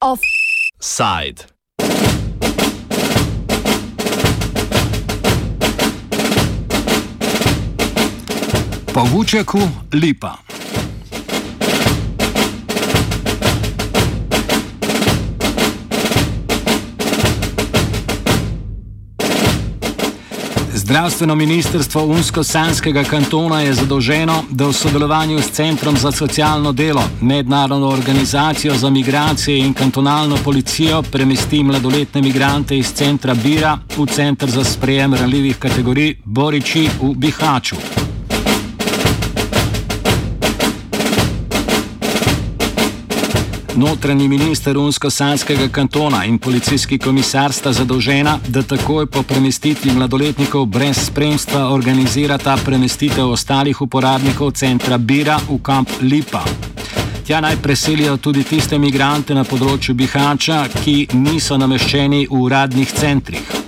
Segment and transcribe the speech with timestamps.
[0.00, 1.46] Offside.
[8.92, 9.60] Po Vučeku
[9.92, 10.45] lipa.
[20.76, 27.88] Zdravstveno ministrstvo Unsko-Sanskega kantona je zadolženo, da v sodelovanju s Centrom za socialno delo, Mednarodno
[27.88, 34.64] organizacijo za migracije in kantonalno policijo premesti mladoletne migrante iz centra Bira v Centr za
[34.64, 38.05] sprejem ranljivih kategorij Boriči v Bihaču.
[43.76, 50.96] Notranji minister Unsko-Sanskega kantona in policijski komisar sta zadolžena, da takoj po premestitvi mladoletnikov brez
[51.06, 56.44] spremstva organizirata premestitev ostalih uporabnikov centra Bira v kamp Lipa.
[57.26, 63.65] Tja naj preselijo tudi tiste migrante na področju Bihača, ki niso nameščeni v uradnih centrih.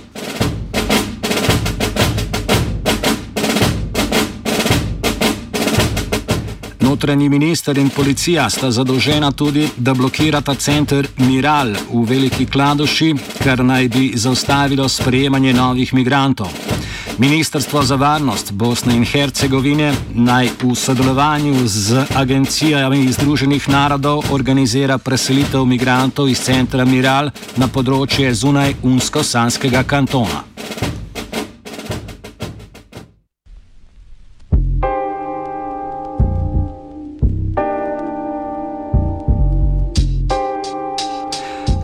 [6.99, 13.63] Notranji minister in policija sta zadolžena tudi, da blokirata center Miral v Veliki Kladoši, kar
[13.63, 16.51] naj bi zaustavilo sprejemanje novih migrantov.
[17.17, 25.65] Ministrstvo za varnost Bosne in Hercegovine naj v sodelovanju z agencijami Združenih narodov organizira preselitev
[25.65, 30.48] migrantov iz centra Miral na področje zunaj Unsko-Sanskega kantona.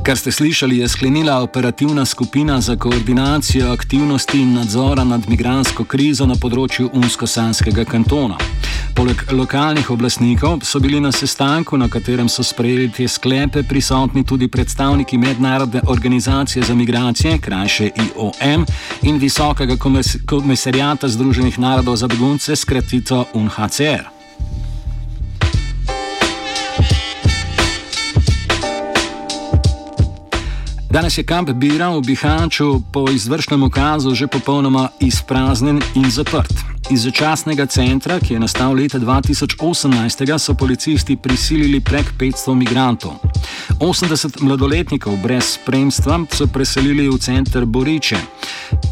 [0.06, 6.28] Kar ste slišali, je sklenila operativna skupina za koordinacijo aktivnosti in nadzora nad migransko krizo
[6.30, 8.38] na področju Unsko-Sanskega kantona.
[8.94, 14.47] Poleg lokalnih oblastnikov so bili na sestanku, na katerem so sprejeli te sklepe, prisotni tudi
[14.47, 18.66] predstavniki Mednarodne organizacije za migracije, krajše IOM,
[19.02, 19.74] in Visokega
[20.25, 24.15] komisarijata Združenih narodov za begunce, skratito UNHCR.
[30.95, 36.53] Danes je kamp Bira v Bihanču po izvršnem ukazu že popolnoma izpraznjen in zaprt.
[36.89, 43.11] Iz začasnega centra, ki je nastal leta 2018, so policisti prisilili prek 500 migrantov.
[43.79, 48.17] 80 mladoletnikov brez spremstva so preselili v center Boriče.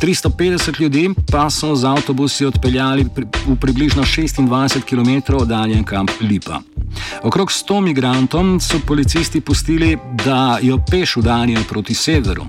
[0.01, 3.07] 350 ljudi pa so z avtobusi odpeljali
[3.47, 6.59] v približno 26 km oddaljen kamp Lipa.
[7.23, 12.45] Okrog 100 migrantom so policisti pustili, da jo peš udarijo proti severu.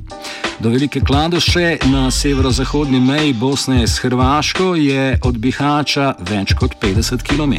[0.60, 7.22] Do Velike Kladoše na severozahodni meji Bosne s Hrvaško je od Bihača več kot 50
[7.22, 7.55] km.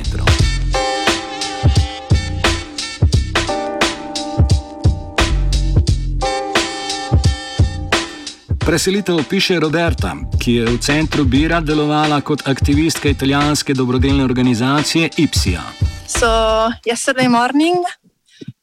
[8.66, 15.85] Preselitev piše Roberta, ki je v centru Bira delovala kot aktivistka italijanske dobrodelne organizacije IPSIA.
[16.08, 17.82] So yesterday morning,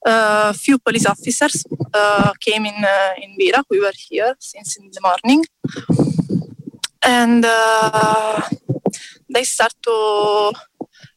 [0.07, 3.65] a uh, few police officers uh, came in uh, in Bira.
[3.69, 5.43] We were here since in the morning,
[7.03, 8.41] and uh,
[9.29, 10.53] they start to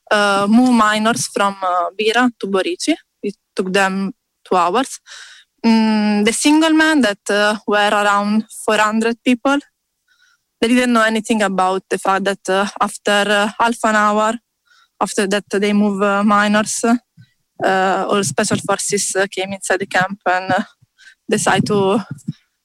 [0.10, 2.96] uh, move minors from uh, Bira to Borici.
[3.22, 4.12] It took them
[4.44, 5.00] two hours.
[5.64, 7.22] Mm, the single men that
[7.68, 9.60] were around 400 people,
[10.60, 14.34] they didn't know anything about the fact that after half an hour
[15.02, 16.84] after that, they move uh, minors.
[17.64, 20.54] Uh, all special forces uh, came inside the camp and
[21.30, 22.00] decided to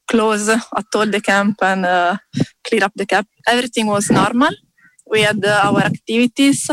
[0.09, 2.19] close at all the camp and
[2.65, 3.29] clear up the camp.
[3.47, 4.51] Everything was normal.
[5.07, 6.69] We had our activities.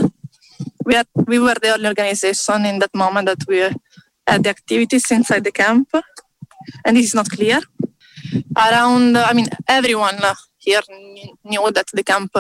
[0.84, 3.59] We, had, we were the only organization in that moment that we
[4.28, 5.90] had the activities inside the camp.
[6.85, 7.62] And this is not clear.
[8.57, 10.19] Around, I mean, everyone
[10.57, 10.81] here
[11.44, 12.31] knew that the camp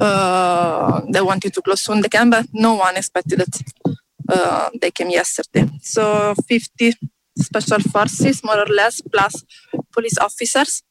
[0.00, 3.62] uh, they wanted to close soon the camp, but no one expected that
[4.28, 5.68] uh, they came yesterday.
[5.80, 6.94] So 50
[7.38, 9.44] special forces, more or less, plus
[9.92, 10.82] police officers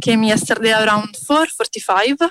[0.00, 2.28] came yesterday around 4.45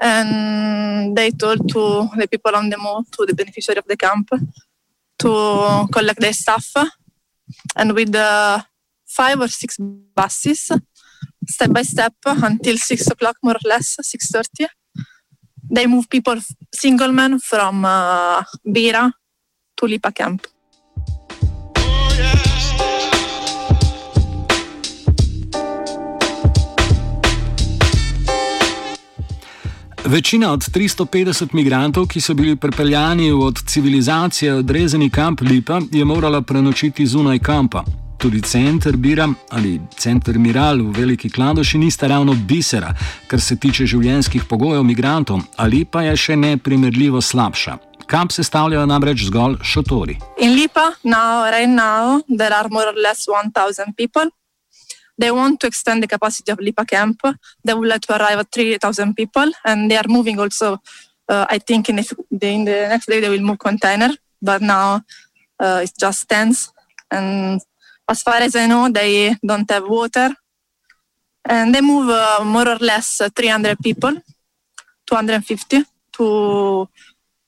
[0.00, 4.30] and they told to the people on the move, to the beneficiary of the camp,
[5.18, 6.72] to collect their stuff.
[7.76, 8.64] And with the
[9.06, 9.76] five or six
[10.14, 10.70] buses
[11.50, 14.66] step by step until six o'clock, more or less, six thirty.
[15.70, 16.40] They move people,
[16.72, 19.10] single men, from uh, Bira
[19.76, 20.42] to Lipa camp.
[30.04, 36.04] Večina od 350 migrantov, ki so bili pripeljani v od civilizacije odrezani kamp Lipa, je
[36.04, 37.84] morala prenočiti zunaj kampa.
[38.20, 42.92] Tudi center Bira ali center Miral v Veliki Kladoši nista ravno bisera,
[43.26, 47.78] kar se tiče življenjskih pogojev migrantov, ali pa je še neprimerljivo slabša.
[48.04, 50.18] Kamp sestavljajo namreč zgolj šotori.
[50.36, 54.28] In Lipa, now, right now, there are more or less 1000 people.
[55.16, 57.24] They want to extend the capacity of Lipa camp.
[57.64, 60.76] They would like to arrive at 3000 people, and they are moving also.
[61.26, 62.04] Uh, I think in the,
[62.42, 64.10] in the next day they will move container,
[64.42, 65.00] but now
[65.58, 66.68] uh, it's just tents
[67.10, 67.60] and
[68.10, 70.30] as far as I know, they don't have water.
[71.48, 74.14] And they move uh, more or less 300 people,
[75.06, 75.84] 250
[76.16, 76.88] to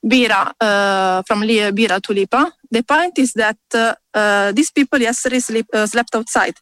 [0.03, 2.51] Bira, uh, from Bira to Lipa.
[2.71, 6.55] The point is that uh, uh, these people yesterday sleep, uh, slept outside.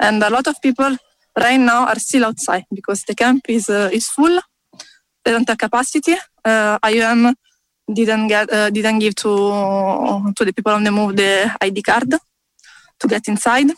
[0.00, 0.96] And a lot of people
[1.38, 4.40] right now are still outside because the camp is, uh, is full.
[5.24, 6.16] They don't have capacity.
[6.44, 7.34] IOM
[7.92, 12.14] didn't, get, didn't give to, to the people on the move the ID card
[13.00, 13.70] to get inside.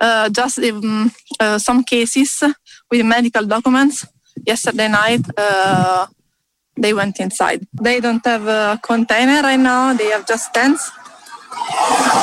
[0.00, 2.42] Uh, just um, uh, some cases
[2.90, 4.06] with medical documents.
[4.46, 6.06] Yesterday night, uh,
[6.76, 7.66] they went inside.
[7.72, 9.94] They don't have a container right now.
[9.94, 10.92] They have just tents,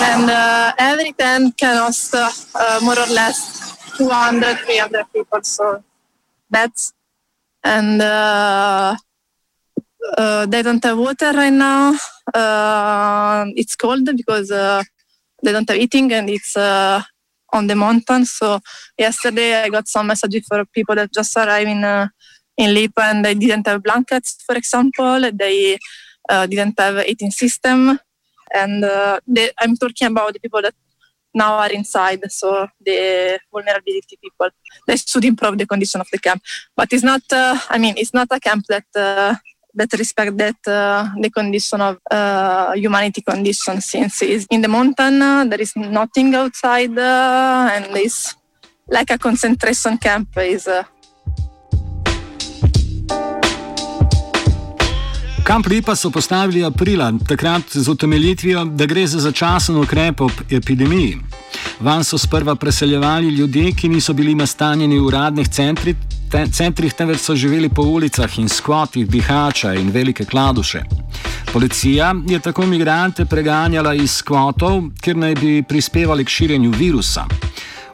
[0.01, 2.29] and uh, every tent can host uh,
[2.81, 5.44] more or less 200, 300 people.
[5.44, 5.83] So
[6.50, 6.94] beds,
[7.62, 8.95] and uh,
[10.47, 11.94] they don't have water right now.
[13.57, 14.50] it's cold because
[15.44, 17.02] they don't have eating and it's uh,
[17.54, 18.26] on the mountain.
[18.26, 18.60] So
[18.98, 22.08] yesterday I got some messages for people that just arrived in uh,
[22.58, 25.30] in Lipa and they didn't have blankets, for example.
[25.34, 25.78] They
[26.30, 28.00] uh, didn't have eating system,
[28.54, 30.74] and uh, they, I'm talking about the people that
[31.34, 34.50] now are inside, so the vulnerability people.
[34.88, 36.42] They should improve the condition of the camp,
[36.76, 37.22] but it's not.
[37.32, 39.36] Uh, I mean, it's not a camp that uh,
[39.75, 45.22] that respect that uh, the condition of uh, humanity condition since it's in the mountain
[45.22, 48.36] uh, there is nothing outside uh, and it's
[48.88, 50.83] like a concentration camp is uh,
[55.45, 61.18] Kamp Lipa so postavili aprila, takrat z utemeljitvijo, da gre za začasen ukrep ob epidemiji.
[61.80, 65.95] Van so sprva preseljevali ljudje, ki niso bili nastanjeni v uradnih centrih,
[66.36, 70.82] te, centrih, temveč so živeli po ulicah in skvotih Bihača in Velike Kladuše.
[71.54, 77.24] Policija je tako imigrante preganjala iz skvotov, ker naj bi prispevali k širjenju virusa.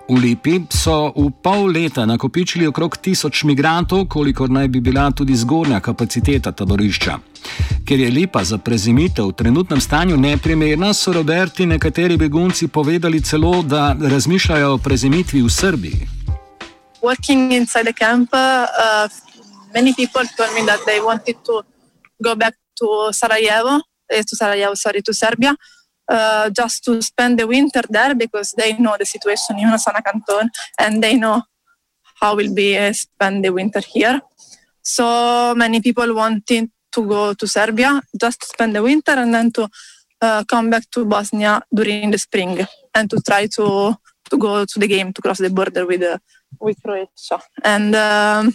[0.09, 5.35] V Lipi so v pol leta nakopičili okrog tisoč migrantov, kolikor naj bi bila tudi
[5.35, 7.17] zgornja kapaciteta taborišča.
[7.85, 13.61] Ker je Lipa za prezimitev v trenutnem stanju neprimerna, so Roberti nekateri begunci povedali celo,
[13.61, 16.20] da razmišljajo o prezimitvi v Srbiji.
[17.01, 19.07] Working inside the camp, uh,
[19.73, 21.63] many people told me that they wanted to
[22.21, 25.55] go back to Sarajevo, eh, to Sarajevo, sorry, to Serbia,
[26.07, 30.49] uh, just to spend the winter there because they know the situation in Sana Canton
[30.79, 31.41] and they know
[32.19, 34.21] how will be uh, spend the winter here.
[34.83, 39.51] So many people wanted to go to Serbia just to spend the winter and then
[39.51, 39.69] to
[40.21, 43.95] uh, come back to Bosnia during the spring and to try to
[44.29, 46.03] to go to the game to cross the border with
[46.59, 47.39] with Croatia.
[47.63, 48.53] And um,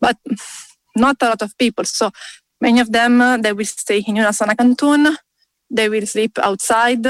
[0.00, 0.16] but
[0.96, 1.84] not a lot of people.
[1.84, 2.10] So
[2.60, 5.16] many of them uh, they will stay in Unasana Canton.
[5.70, 7.06] They will sleep outside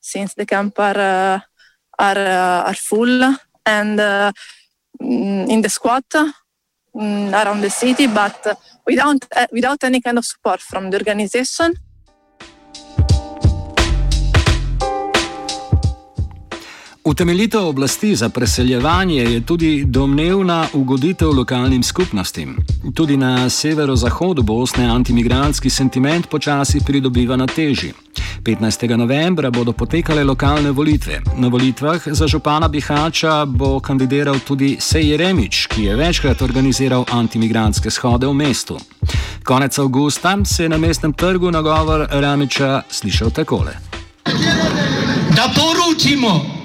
[0.00, 1.40] since the camp are uh,
[1.98, 3.22] are uh, are full
[3.66, 4.32] and uh,
[5.02, 6.04] mm, in the squat
[6.94, 11.74] mm, around the city, but without uh, without any kind of support from the organization
[17.06, 22.56] Utemeljitev oblasti za preseljevanje je tudi domnevna ugoditev lokalnim skupnostim.
[22.94, 27.92] Tudi na severozahodu Bosne antimigranski sentiment počasi pridobiva na teži.
[28.42, 28.96] 15.
[28.96, 31.20] novembra bodo potekale lokalne volitve.
[31.36, 37.90] Na volitvah za župana Bihača bo kandidiral tudi Sej Remič, ki je večkrat organiziral antimigranske
[37.90, 38.78] shode v mestu.
[39.44, 43.78] Konec avgusta se je na mestnem trgu nagovor Remiča slišal takole.
[45.36, 46.55] Da poručimo!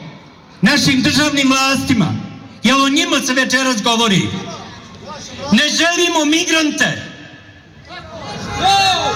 [0.62, 2.14] Našim državnim vlastima.
[2.64, 4.28] jer o njima se večeras govori.
[5.52, 7.02] Ne želimo migrante.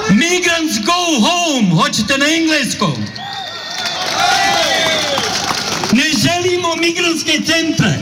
[0.10, 2.94] Migrants go home, hoćete na engleskom.
[5.92, 7.94] Ne želimo migrantske centre.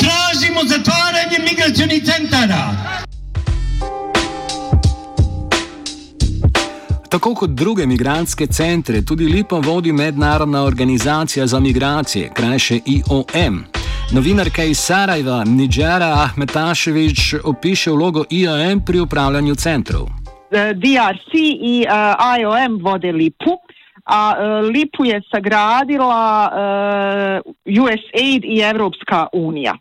[0.00, 2.74] Tražimo zatvaranje migracijonih centara.
[7.14, 13.64] Tako kot druge migranske centre, tudi Lipo vodi mednarodna organizacija za migracije, krajše IOM.
[14.14, 20.06] Novinarka iz Sarajeva, Nidžera Ahmetaševič, opiše vlogo IOM pri upravljanju centrov.
[20.74, 21.30] DRC
[21.60, 23.54] i uh, IOM vode Lipu,
[24.04, 29.78] a uh, Lipu je sagradila uh, USAID i Evropska unija.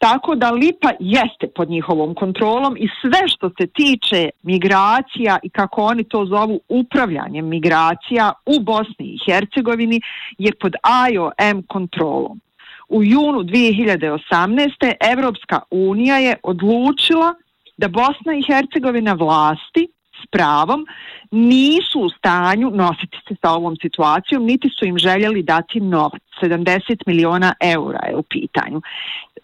[0.00, 5.82] Tako da Lipa jeste pod njihovom kontrolom i sve što se tiče migracija i kako
[5.82, 10.00] oni to zovu upravljanjem migracija u Bosni i Hercegovini
[10.38, 10.74] je pod
[11.12, 12.40] IOM kontrolom.
[12.88, 14.94] U junu 2018.
[15.12, 17.34] Evropska unija je odlučila
[17.76, 19.88] da Bosna i Hercegovina vlasti
[20.22, 20.86] s pravom
[21.30, 26.22] nisu u stanju nositi se sa ovom situacijom, niti su im željeli dati novac.
[26.42, 28.80] 70 miliona eura je u pitanju.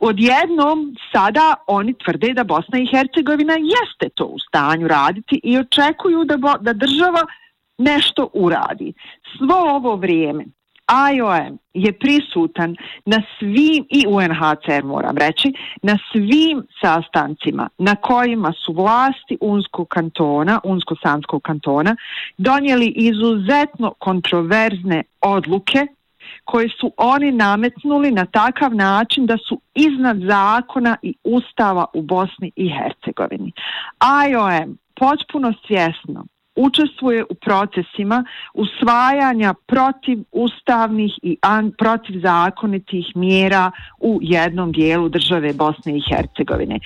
[0.00, 6.25] Odjednom sada oni tvrde da Bosna i Hercegovina jeste to u stanju raditi i očekuju
[6.25, 7.23] da, bo, da država
[7.78, 8.92] nešto uradi.
[9.37, 10.45] Svo ovo vrijeme
[11.14, 15.52] IOM je prisutan na svim i UNHCR moram reći,
[15.83, 21.97] na svim sastancima na kojima su vlasti Unskog kantona, Unsko-Sanskog kantona
[22.38, 25.87] donijeli izuzetno kontroverzne odluke
[26.45, 32.52] koje su oni nametnuli na takav način da su iznad zakona i ustava u Bosni
[32.57, 33.52] i Hercegovini.
[34.31, 36.25] IOM potpuno svjesno
[36.57, 45.53] učestvuje u procesima usvajanja protiv ustavnih i an, protiv zakonitih mjera u jednom dijelu države
[45.53, 46.79] Bosne i Hercegovine.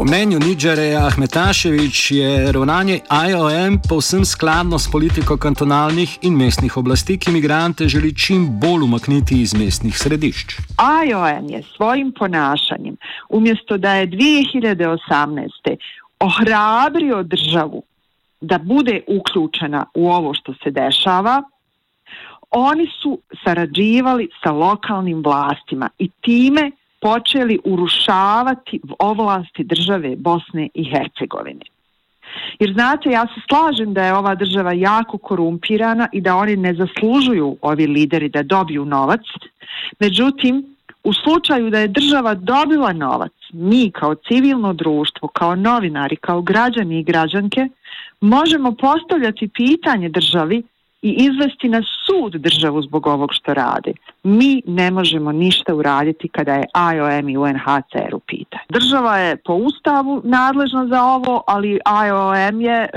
[0.00, 7.18] Po mnenju Nidžareja Ahmetašević je ravnanje IOM povsem skladno s politiko kantonalnih in mestnih oblasti,
[7.18, 10.56] ki imigrante želi čim bolj umakniti iz mestnih središč.
[11.06, 12.96] IOM je svojim ponašanjem,
[13.28, 15.76] umjesto da je 2018.
[16.20, 17.82] ohrabrio državu
[18.40, 21.42] da bude uključena u ovo što se dešava,
[22.50, 31.64] oni su sarađivali sa lokalnim vlastima i time počeli urušavati ovlasti države Bosne i Hercegovine.
[32.58, 36.74] Jer znate, ja se slažem da je ova država jako korumpirana i da oni ne
[36.74, 39.20] zaslužuju ovi lideri da dobiju novac.
[39.98, 46.42] Međutim, u slučaju da je država dobila novac, mi kao civilno društvo, kao novinari, kao
[46.42, 47.68] građani i građanke,
[48.20, 50.62] možemo postavljati pitanje državi
[51.02, 53.94] i izvesti na sud državu zbog ovog što radi.
[54.22, 56.66] Mi ne možemo ništa uraditi kada je
[56.96, 58.64] IOM i UNHCR u pitanju.
[58.68, 62.88] Država je po ustavu nadležna za ovo, ali IOM je e,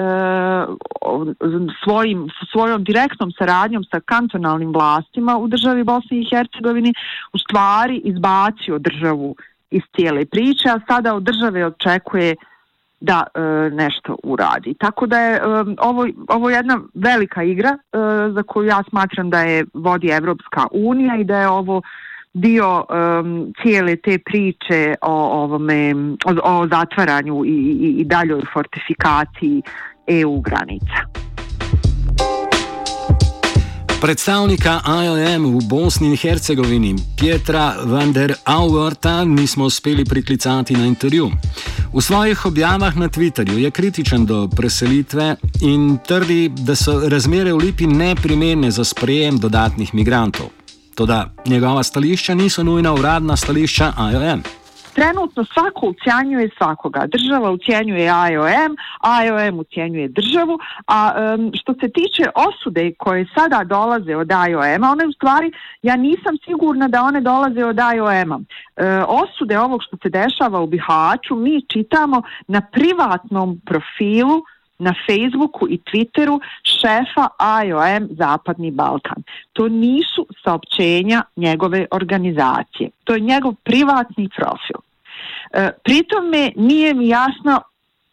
[1.84, 6.94] svojim, svojom direktnom saradnjom sa kantonalnim vlastima u državi Bosni i Hercegovini
[7.34, 9.36] u stvari izbacio državu
[9.72, 12.36] iz cijele priče, a sada od države očekuje
[13.04, 14.74] da e, nešto uradi.
[14.80, 15.42] Tako da je e,
[15.80, 17.98] ovo, ovo jedna velika igra e,
[18.34, 21.82] za koju ja smatram da je vodi Evropska unija i da je ovo
[22.34, 25.96] dio um, cijele te priče o ovome
[26.26, 29.62] o, o zatvaranju i, i, i daljoj fortifikaciji
[30.08, 31.23] EU granica.
[34.04, 41.32] Predstavnika IOM v Bosni in Hercegovini Pietra van der Auerta nismo uspeli priklicati na intervju.
[41.94, 47.58] V svojih objavah na Twitterju je kritičen do preselitve in trdi, da so razmere v
[47.58, 50.52] Lipi neprimerne za sprejem dodatnih migrantov.
[50.96, 54.44] Toda njegova stališča niso nujna uradna stališča IOM.
[54.94, 57.06] Trenutno svako ucijanjuje svakoga.
[57.08, 58.76] Država ucijenjuje IOM,
[59.26, 65.08] IOM ucijenjuje državu, a um, što se tiče osude koje sada dolaze od IOM-a, one
[65.08, 68.40] u stvari, ja nisam sigurna da one dolaze od IOM-a.
[68.76, 74.42] E, osude ovog što se dešava u Bihaću mi čitamo na privatnom profilu
[74.84, 77.28] na Facebooku i Twitteru šefa
[77.66, 79.24] IOM Zapadni Balkan.
[79.54, 82.90] To nisu saopćenja njegove organizacije.
[83.04, 84.80] To je njegov privatni profil.
[85.54, 87.62] E, pritome nije mi jasno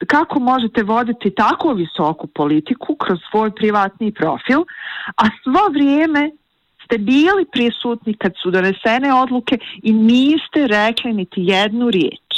[0.07, 4.61] kako možete voditi tako visoku politiku kroz svoj privatni profil,
[5.17, 6.31] a svo vrijeme
[6.85, 12.30] ste bili prisutni kad su donesene odluke i niste rekli niti jednu riječ.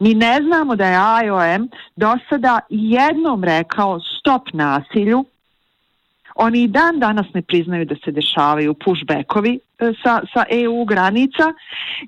[0.00, 5.24] Mi ne znamo da je IOM do sada jednom rekao stop nasilju.
[6.34, 11.52] Oni i dan danas ne priznaju da se dešavaju pushbackovi e, sa, sa EU granica,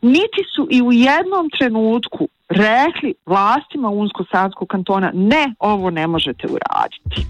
[0.03, 7.27] niti su i u jednom trenutku rekli vlastima Unsko-Sanskog kantona ne, ovo ne možete uraditi.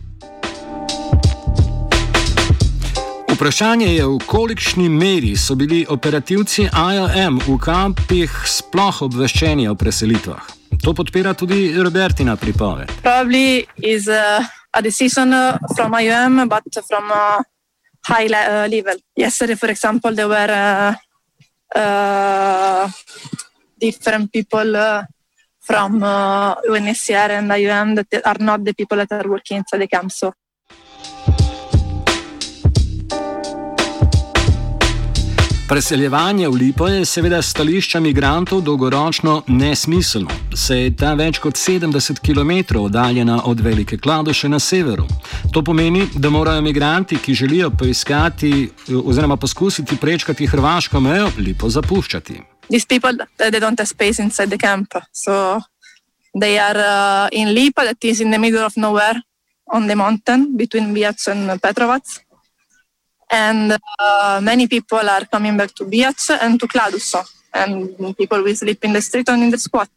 [3.40, 10.44] Vprašanje je, v kolikšni meri so bili operativci IOM v kampih sploh obveščeni o preselitvah.
[10.84, 12.92] To podpira tudi Robertina pripoved.
[13.00, 14.44] Probably is a,
[14.76, 15.32] a decision
[15.72, 17.40] from IOM, but from uh,
[18.12, 19.00] high le- uh, level.
[19.16, 20.92] Yesterday, for example, there were uh,
[21.80, 22.92] uh,
[23.80, 25.08] different people uh,
[25.64, 29.88] from uh, UNHCR and IOM that are not the people that are working inside the
[29.88, 30.12] camp.
[30.12, 30.34] So
[35.70, 42.18] Preseljevanje v Lipo je seveda stališča migrantov dolgoročno nesmiselno, saj je ta več kot 70
[42.18, 45.04] km oddaljena od Velike Kladoše na severu.
[45.54, 48.70] To pomeni, da morajo migranti, ki želijo poiskati
[49.04, 52.40] oziroma poskusiti prečkati hrvaško mejo, Lipo zapuščati.
[52.70, 55.60] these people they don't have space inside the camp, so
[56.40, 59.22] they are uh, in Lipa, that is in the middle of nowhere
[59.72, 62.02] on the mountain between Biac and Petrovac.
[63.30, 68.54] And uh, many people are coming back to Biac and to Kladuso, and people will
[68.56, 69.88] sleep in the street and in the squat.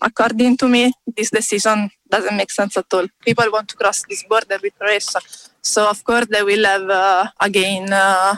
[0.00, 3.06] According to me, this decision doesn't make sense at all.
[3.24, 5.20] People want to cross this border with Croatia,
[5.60, 8.36] so of course they will have uh, again uh,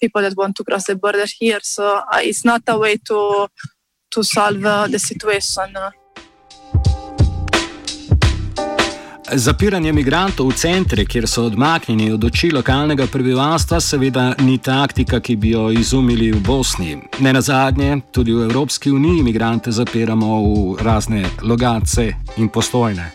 [0.00, 1.60] people that want to cross the border here.
[1.62, 3.48] So uh, it's not a way to
[4.10, 5.76] to solve uh, the situation.
[9.24, 15.36] Zapiranje migrantov v centre, kjer so odmaknjeni od oči lokalnega prebivalstva, seveda ni taktika, ki
[15.36, 16.98] bi jo izumili v Bosni.
[17.24, 23.10] Ne na zadnje, tudi v Evropski uniji imigrante zapiramo v razne logace in postojne.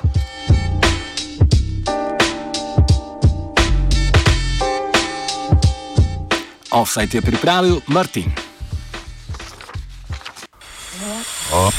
[6.71, 8.33] Offside je pripravil Martin.
[11.53, 11.69] Oh,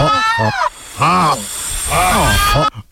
[0.00, 0.52] oh,
[1.00, 2.91] oh.